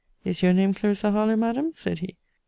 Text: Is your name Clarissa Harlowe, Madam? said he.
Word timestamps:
Is 0.25 0.41
your 0.41 0.51
name 0.51 0.73
Clarissa 0.73 1.11
Harlowe, 1.11 1.35
Madam? 1.35 1.73
said 1.75 1.99
he. 1.99 2.17